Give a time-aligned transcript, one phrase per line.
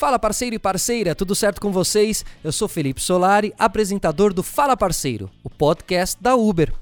[0.00, 2.24] Fala parceiro e parceira, tudo certo com vocês?
[2.42, 6.72] Eu sou Felipe Solari, apresentador do Fala Parceiro, o podcast da Uber.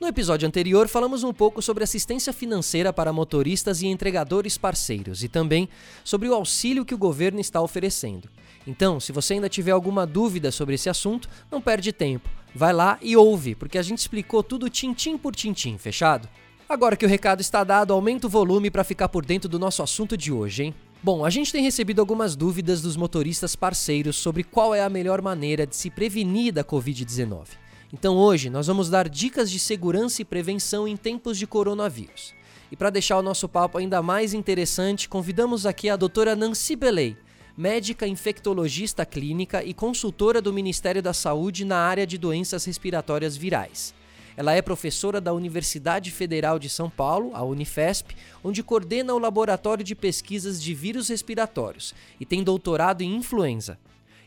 [0.00, 5.28] No episódio anterior, falamos um pouco sobre assistência financeira para motoristas e entregadores parceiros e
[5.28, 5.68] também
[6.04, 8.28] sobre o auxílio que o governo está oferecendo.
[8.64, 12.28] Então, se você ainda tiver alguma dúvida sobre esse assunto, não perde tempo.
[12.54, 16.28] Vai lá e ouve, porque a gente explicou tudo tintim por tintim, fechado?
[16.68, 19.82] Agora que o recado está dado, aumenta o volume para ficar por dentro do nosso
[19.82, 20.74] assunto de hoje, hein?
[21.02, 25.22] Bom, a gente tem recebido algumas dúvidas dos motoristas parceiros sobre qual é a melhor
[25.22, 27.46] maneira de se prevenir da Covid-19.
[27.92, 32.34] Então hoje nós vamos dar dicas de segurança e prevenção em tempos de coronavírus.
[32.72, 37.16] E para deixar o nosso papo ainda mais interessante, convidamos aqui a doutora Nancy Belay,
[37.56, 43.94] médica infectologista clínica e consultora do Ministério da Saúde na área de doenças respiratórias virais.
[44.36, 48.14] Ela é professora da Universidade Federal de São Paulo, a Unifesp,
[48.44, 53.78] onde coordena o Laboratório de Pesquisas de Vírus Respiratórios e tem doutorado em influenza.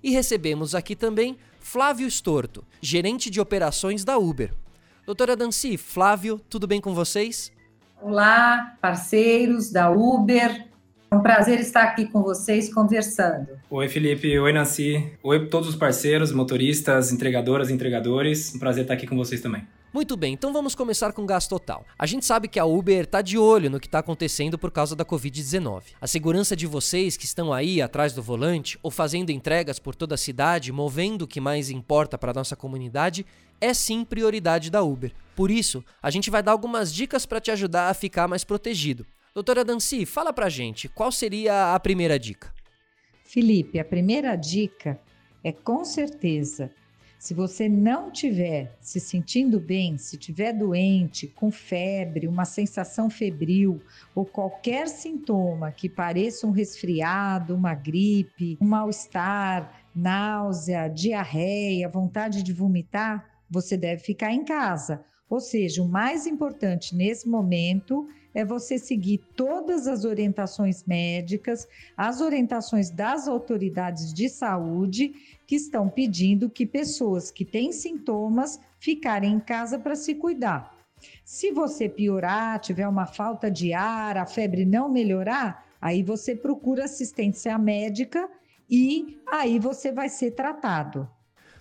[0.01, 4.51] E recebemos aqui também Flávio Storto, gerente de operações da Uber.
[5.05, 7.51] Doutora Danci, Flávio, tudo bem com vocês?
[8.01, 10.67] Olá, parceiros da Uber.
[11.11, 13.47] É um prazer estar aqui com vocês conversando.
[13.69, 14.39] Oi, Felipe.
[14.39, 15.11] Oi, Nancy.
[15.21, 18.53] Oi, todos os parceiros, motoristas, entregadoras, entregadores.
[18.55, 19.67] Um prazer estar aqui com vocês também.
[19.91, 21.83] Muito bem, então vamos começar com gasto total.
[21.97, 24.95] A gente sabe que a Uber está de olho no que está acontecendo por causa
[24.95, 25.81] da Covid-19.
[25.99, 30.13] A segurança de vocês que estão aí atrás do volante ou fazendo entregas por toda
[30.13, 33.25] a cidade, movendo o que mais importa para nossa comunidade,
[33.59, 35.11] é sim prioridade da Uber.
[35.35, 39.07] Por isso, a gente vai dar algumas dicas para te ajudar a ficar mais protegido.
[39.33, 42.53] Doutora Dancy, fala pra gente, qual seria a primeira dica?
[43.23, 44.99] Felipe, a primeira dica
[45.43, 46.71] é com certeza
[47.19, 53.81] se você não tiver se sentindo bem, se tiver doente, com febre, uma sensação febril
[54.15, 62.53] ou qualquer sintoma que pareça um resfriado, uma gripe, um mal-estar, náusea, diarreia, vontade de
[62.53, 65.03] vomitar, você deve ficar em casa.
[65.29, 71.67] Ou seja, o mais importante nesse momento é você seguir todas as orientações médicas,
[71.97, 75.13] as orientações das autoridades de saúde
[75.47, 80.77] que estão pedindo que pessoas que têm sintomas ficarem em casa para se cuidar.
[81.23, 86.85] Se você piorar, tiver uma falta de ar, a febre não melhorar, aí você procura
[86.85, 88.29] assistência médica
[88.69, 91.09] e aí você vai ser tratado.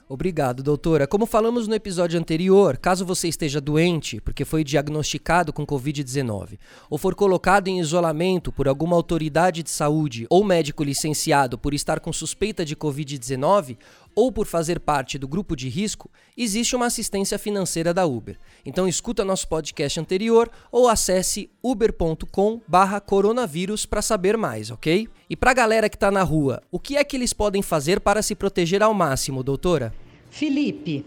[0.09, 1.07] Obrigado, doutora.
[1.07, 6.59] Como falamos no episódio anterior, caso você esteja doente porque foi diagnosticado com Covid-19
[6.89, 12.01] ou for colocado em isolamento por alguma autoridade de saúde ou médico licenciado por estar
[12.01, 13.77] com suspeita de Covid-19
[14.19, 18.37] ou por fazer parte do grupo de risco, existe uma assistência financeira da Uber.
[18.67, 25.09] Então escuta nosso podcast anterior ou acesse uber.com/coronavírus para saber mais, ok?
[25.31, 28.01] E para a galera que está na rua, o que é que eles podem fazer
[28.01, 29.95] para se proteger ao máximo, doutora?
[30.29, 31.07] Felipe,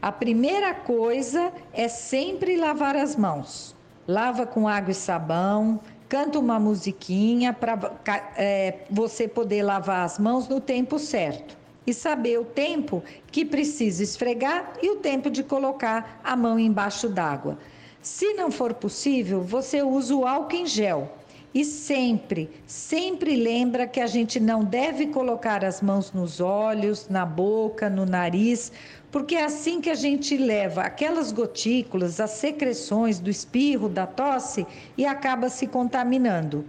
[0.00, 3.74] a primeira coisa é sempre lavar as mãos.
[4.06, 7.98] Lava com água e sabão, canta uma musiquinha para
[8.36, 11.63] é, você poder lavar as mãos no tempo certo.
[11.86, 17.08] E saber o tempo que precisa esfregar e o tempo de colocar a mão embaixo
[17.08, 17.58] d'água.
[18.00, 21.10] Se não for possível, você usa o álcool em gel
[21.54, 27.24] e sempre, sempre lembra que a gente não deve colocar as mãos nos olhos, na
[27.24, 28.72] boca, no nariz,
[29.12, 34.66] porque é assim que a gente leva aquelas gotículas, as secreções do espirro, da tosse
[34.98, 36.64] e acaba se contaminando.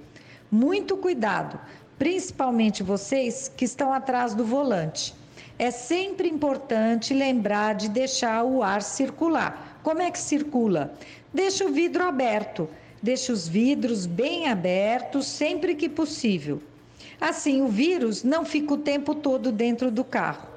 [0.52, 1.60] Muito cuidado,
[1.98, 5.14] principalmente vocês que estão atrás do volante.
[5.58, 9.80] É sempre importante lembrar de deixar o ar circular.
[9.84, 10.94] Como é que circula?
[11.34, 12.68] Deixa o vidro aberto
[13.06, 16.60] Deixe os vidros bem abertos sempre que possível.
[17.22, 20.48] Assim, o vírus não fica o tempo todo dentro do carro,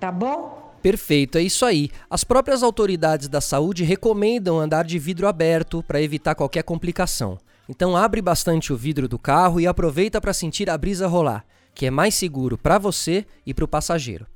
[0.00, 0.72] tá bom?
[0.80, 1.90] Perfeito, é isso aí.
[2.08, 7.38] As próprias autoridades da saúde recomendam andar de vidro aberto para evitar qualquer complicação.
[7.68, 11.44] Então abre bastante o vidro do carro e aproveita para sentir a brisa rolar,
[11.74, 14.26] que é mais seguro para você e para o passageiro.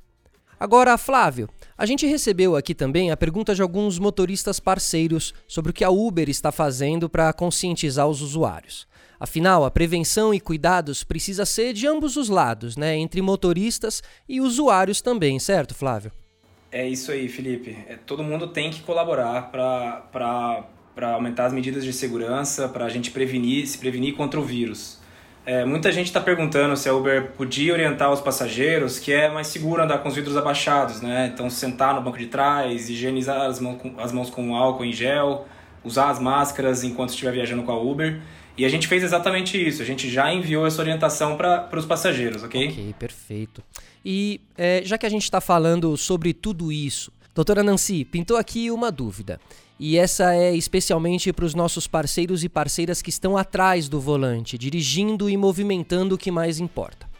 [0.59, 5.73] Agora, Flávio, a gente recebeu aqui também a pergunta de alguns motoristas parceiros sobre o
[5.73, 8.87] que a Uber está fazendo para conscientizar os usuários.
[9.19, 12.95] Afinal, a prevenção e cuidados precisa ser de ambos os lados, né?
[12.95, 16.11] Entre motoristas e usuários também, certo, Flávio?
[16.71, 17.77] É isso aí, Felipe.
[17.87, 20.67] É, todo mundo tem que colaborar para
[21.01, 25.01] aumentar as medidas de segurança, para a gente prevenir, se prevenir contra o vírus.
[25.45, 29.47] É, muita gente está perguntando se a Uber podia orientar os passageiros que é mais
[29.47, 31.29] seguro andar com os vidros abaixados, né?
[31.33, 34.93] Então sentar no banco de trás, higienizar as mãos com, as mãos com álcool em
[34.93, 35.45] gel,
[35.83, 38.21] usar as máscaras enquanto estiver viajando com a Uber.
[38.55, 42.43] E a gente fez exatamente isso, a gente já enviou essa orientação para os passageiros,
[42.43, 42.69] ok?
[42.69, 43.63] Ok, perfeito.
[44.05, 48.69] E é, já que a gente está falando sobre tudo isso, doutora Nancy, pintou aqui
[48.71, 49.39] uma dúvida.
[49.79, 54.57] E essa é especialmente para os nossos parceiros e parceiras que estão atrás do volante,
[54.57, 57.12] dirigindo e movimentando o que mais importa.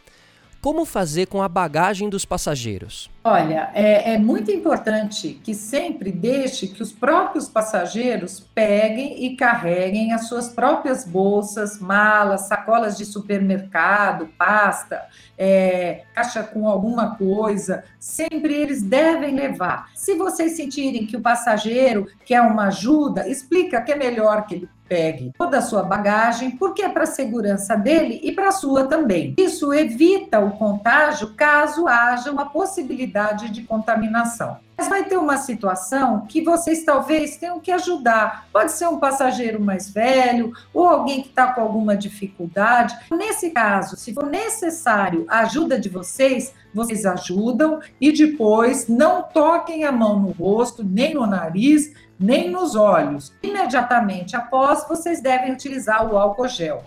[0.64, 3.10] Como fazer com a bagagem dos passageiros?
[3.22, 10.14] Olha, é, é, muito importante que sempre deixe que os próprios passageiros peguem e carreguem
[10.14, 15.02] as suas próprias bolsas, malas, sacolas de supermercado, pasta,
[15.36, 17.84] é, caixa com alguma coisa.
[18.00, 19.90] Sempre eles devem levar.
[19.94, 24.68] Se vocês sentirem que o passageiro quer uma ajuda, explica que é melhor que ele
[24.88, 28.84] pegue toda a sua bagagem, porque é para a segurança dele e para a sua
[28.86, 29.34] também.
[29.38, 34.58] Isso evita o contágio caso haja uma possibilidade de contaminação.
[34.76, 38.48] Mas vai ter uma situação que vocês talvez tenham que ajudar.
[38.52, 42.96] Pode ser um passageiro mais velho ou alguém que está com alguma dificuldade.
[43.10, 49.84] Nesse caso, se for necessário a ajuda de vocês, vocês ajudam e depois não toquem
[49.84, 53.32] a mão no rosto, nem no nariz, nem nos olhos.
[53.42, 56.84] Imediatamente após, vocês devem utilizar o álcool gel.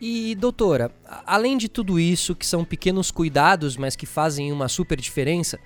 [0.00, 0.90] E, doutora,
[1.26, 5.58] além de tudo isso, que são pequenos cuidados, mas que fazem uma super diferença,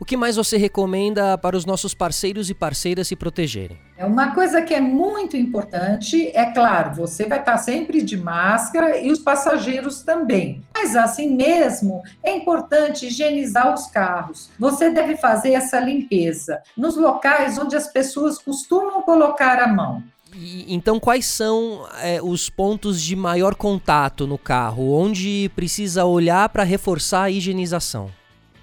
[0.00, 3.78] o que mais você recomenda para os nossos parceiros e parceiras se protegerem?
[3.96, 8.98] É uma coisa que é muito importante, é claro, você vai estar sempre de máscara
[8.98, 10.62] e os passageiros também.
[10.72, 14.50] Mas assim mesmo, é importante higienizar os carros.
[14.58, 20.02] Você deve fazer essa limpeza nos locais onde as pessoas costumam colocar a mão.
[20.34, 26.48] E, então, quais são é, os pontos de maior contato no carro, onde precisa olhar
[26.50, 28.10] para reforçar a higienização?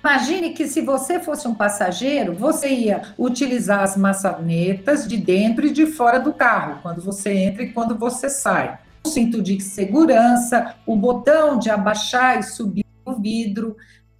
[0.05, 5.71] Imagine que se você fosse um passageiro, você ia utilizar as maçanetas de dentro e
[5.71, 8.77] de fora do carro, quando você entra e quando você sai.
[9.03, 13.75] O cinto de segurança, o botão de abaixar e subir o vidro,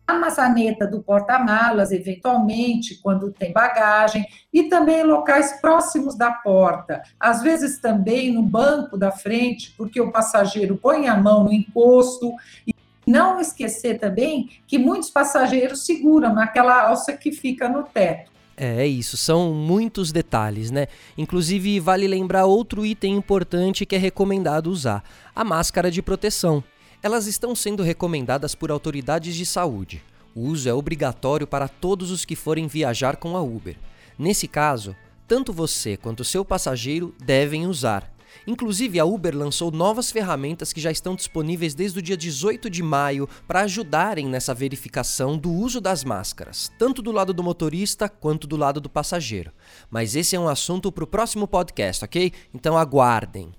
[0.08, 7.44] a maçaneta do porta-malas, eventualmente, quando tem bagagem, e também locais próximos da porta, às
[7.44, 12.34] vezes também no banco da frente, porque o passageiro põe a mão no encosto
[12.66, 12.75] e
[13.06, 18.32] não esquecer também que muitos passageiros seguram naquela alça que fica no teto.
[18.58, 20.88] É isso, são muitos detalhes, né?
[21.18, 25.04] Inclusive, vale lembrar outro item importante que é recomendado usar:
[25.36, 26.64] a máscara de proteção.
[27.04, 30.02] Elas estão sendo recomendadas por autoridades de saúde.
[30.34, 33.76] O uso é obrigatório para todos os que forem viajar com a Uber.
[34.18, 34.96] Nesse caso,
[35.28, 38.15] tanto você quanto seu passageiro devem usar.
[38.48, 42.84] Inclusive, a Uber lançou novas ferramentas que já estão disponíveis desde o dia 18 de
[42.84, 48.48] maio para ajudarem nessa verificação do uso das máscaras, tanto do lado do motorista quanto
[48.48, 49.52] do lado do passageiro.
[49.90, 52.32] Mas esse é um assunto para o próximo podcast, ok?
[52.54, 53.52] Então aguardem.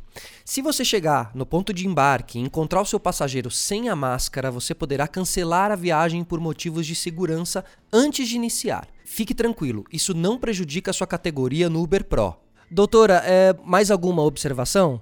[0.44, 4.50] Se você chegar no ponto de embarque e encontrar o seu passageiro sem a máscara,
[4.50, 8.88] você poderá cancelar a viagem por motivos de segurança antes de iniciar.
[9.04, 12.45] Fique tranquilo, isso não prejudica a sua categoria no Uber Pro.
[12.70, 15.00] Doutora, é, mais alguma observação?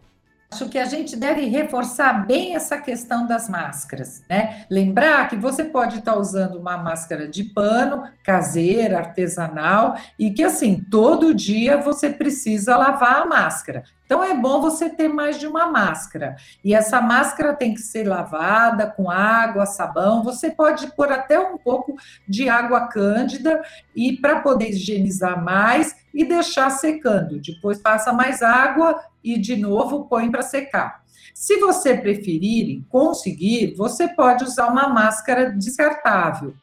[0.55, 4.65] Acho que a gente deve reforçar bem essa questão das máscaras, né?
[4.71, 10.81] Lembrar que você pode estar usando uma máscara de pano, caseira, artesanal, e que assim,
[10.89, 13.83] todo dia você precisa lavar a máscara.
[14.07, 16.37] Então é bom você ter mais de uma máscara.
[16.63, 20.23] E essa máscara tem que ser lavada com água, sabão.
[20.23, 21.97] Você pode pôr até um pouco
[22.29, 23.61] de água cândida
[23.97, 27.41] e para poder higienizar mais e deixar secando.
[27.41, 31.03] Depois passa mais água e de novo põe para secar.
[31.35, 36.55] Se você preferir conseguir, você pode usar uma máscara descartável.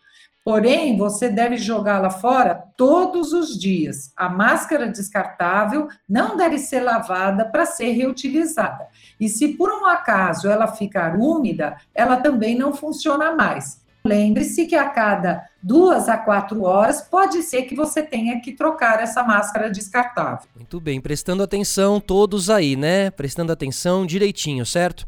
[0.43, 4.11] Porém, você deve jogá-la fora todos os dias.
[4.17, 8.87] A máscara descartável não deve ser lavada para ser reutilizada.
[9.19, 13.80] E se por um acaso ela ficar úmida, ela também não funciona mais.
[14.03, 18.99] Lembre-se que a cada duas a quatro horas pode ser que você tenha que trocar
[18.99, 20.47] essa máscara descartável.
[20.55, 23.11] Muito bem, prestando atenção todos aí, né?
[23.11, 25.07] Prestando atenção direitinho, certo?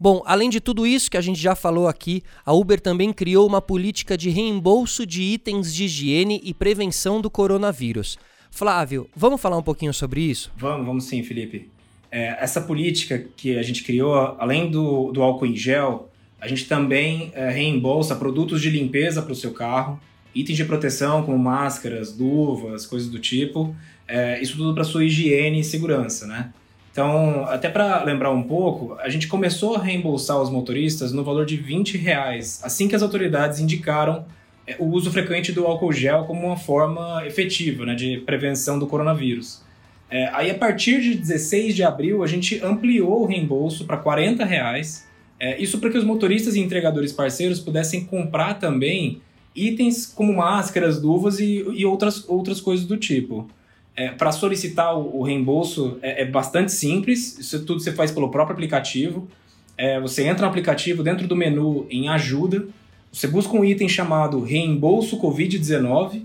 [0.00, 3.44] Bom, além de tudo isso que a gente já falou aqui, a Uber também criou
[3.44, 8.16] uma política de reembolso de itens de higiene e prevenção do coronavírus.
[8.48, 10.52] Flávio, vamos falar um pouquinho sobre isso?
[10.56, 11.68] Vamos, vamos sim, Felipe.
[12.12, 16.07] É, essa política que a gente criou, além do, do álcool em gel,
[16.40, 20.00] a gente também é, reembolsa produtos de limpeza para o seu carro,
[20.34, 23.74] itens de proteção como máscaras, luvas, coisas do tipo.
[24.06, 26.52] É, isso tudo para sua higiene e segurança, né?
[26.90, 31.46] Então, até para lembrar um pouco, a gente começou a reembolsar os motoristas no valor
[31.46, 34.24] de 20 reais, assim que as autoridades indicaram
[34.66, 38.86] é, o uso frequente do álcool gel como uma forma efetiva né, de prevenção do
[38.86, 39.62] coronavírus.
[40.10, 44.44] É, aí, a partir de 16 de abril, a gente ampliou o reembolso para 40
[44.44, 45.06] reais.
[45.40, 49.20] É, isso para que os motoristas e entregadores parceiros pudessem comprar também
[49.54, 53.48] itens como máscaras, luvas e, e outras, outras coisas do tipo.
[53.94, 58.30] É, para solicitar o, o reembolso é, é, bastante simples, isso tudo você faz pelo
[58.30, 59.28] próprio aplicativo.
[59.76, 62.66] É, você entra no aplicativo, dentro do menu em ajuda,
[63.12, 66.24] você busca um item chamado Reembolso Covid-19.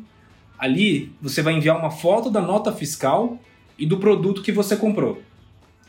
[0.57, 3.39] Ali você vai enviar uma foto da nota fiscal
[3.77, 5.21] e do produto que você comprou.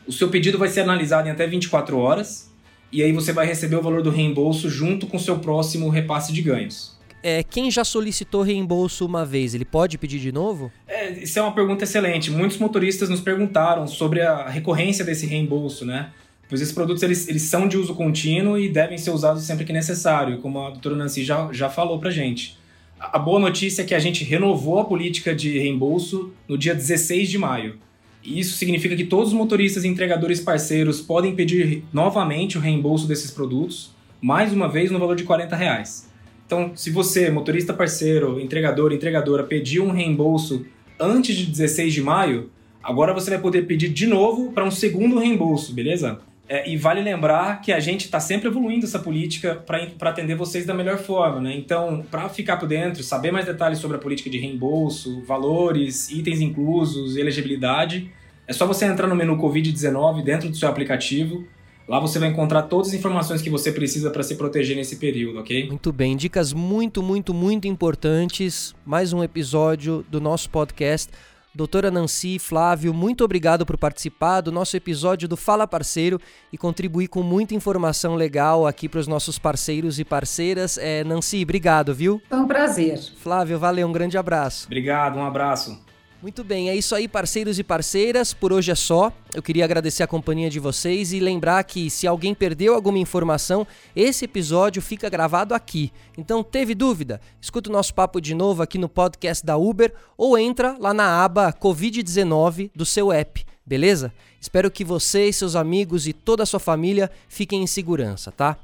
[0.07, 2.51] O seu pedido vai ser analisado em até 24 horas
[2.95, 6.31] e aí você vai receber o valor do reembolso junto com o seu próximo repasse
[6.31, 6.95] de ganhos.
[7.21, 10.71] É, quem já solicitou reembolso uma vez, ele pode pedir de novo?
[10.87, 12.31] É, isso é uma pergunta excelente.
[12.31, 16.11] Muitos motoristas nos perguntaram sobre a recorrência desse reembolso, né?
[16.47, 19.73] Pois esses produtos eles, eles são de uso contínuo e devem ser usados sempre que
[19.73, 22.57] necessário, como a doutora Nancy já, já falou pra gente.
[22.97, 27.29] A boa notícia é que a gente renovou a política de reembolso no dia 16
[27.29, 27.77] de maio.
[28.25, 33.29] Isso significa que todos os motoristas e entregadores parceiros podem pedir novamente o reembolso desses
[33.29, 36.09] produtos, mais uma vez no valor de 40 reais.
[36.45, 40.65] Então, se você, motorista parceiro, entregador, entregadora, pediu um reembolso
[40.99, 42.49] antes de 16 de maio,
[42.83, 46.19] agora você vai poder pedir de novo para um segundo reembolso, beleza?
[46.47, 50.65] É, e vale lembrar que a gente está sempre evoluindo essa política para atender vocês
[50.65, 51.55] da melhor forma, né?
[51.55, 56.41] Então, para ficar por dentro, saber mais detalhes sobre a política de reembolso, valores, itens
[56.41, 58.11] inclusos, elegibilidade,
[58.47, 61.43] é só você entrar no menu Covid-19 dentro do seu aplicativo.
[61.87, 65.39] Lá você vai encontrar todas as informações que você precisa para se proteger nesse período,
[65.39, 65.67] ok?
[65.67, 68.75] Muito bem, dicas muito, muito, muito importantes.
[68.85, 71.11] Mais um episódio do nosso podcast
[71.55, 76.19] Doutora Nancy, Flávio, muito obrigado por participar do nosso episódio do Fala Parceiro
[76.51, 80.77] e contribuir com muita informação legal aqui para os nossos parceiros e parceiras.
[80.77, 82.21] É, Nancy, obrigado, viu?
[82.27, 82.99] Foi um prazer.
[83.19, 84.65] Flávio, valeu, um grande abraço.
[84.65, 85.84] Obrigado, um abraço.
[86.21, 88.33] Muito bem, é isso aí, parceiros e parceiras.
[88.33, 89.11] Por hoje é só.
[89.33, 93.67] Eu queria agradecer a companhia de vocês e lembrar que se alguém perdeu alguma informação,
[93.95, 95.91] esse episódio fica gravado aqui.
[96.17, 97.21] Então, teve dúvida?
[97.39, 101.23] Escuta o nosso papo de novo aqui no podcast da Uber ou entra lá na
[101.23, 104.11] aba Covid-19 do seu app, beleza?
[104.39, 108.57] Espero que você, seus amigos e toda a sua família fiquem em segurança, tá?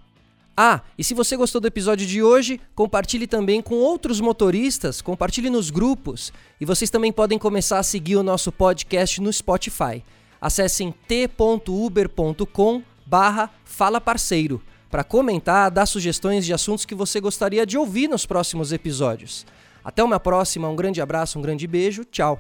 [0.64, 5.50] Ah, e se você gostou do episódio de hoje, compartilhe também com outros motoristas, compartilhe
[5.50, 6.32] nos grupos.
[6.60, 10.06] E vocês também podem começar a seguir o nosso podcast no Spotify.
[10.40, 17.76] Acessem t.uber.com barra Fala Parceiro para comentar, dar sugestões de assuntos que você gostaria de
[17.76, 19.48] ouvir nos próximos episódios.
[19.84, 22.40] Até uma próxima, um grande abraço, um grande beijo, tchau!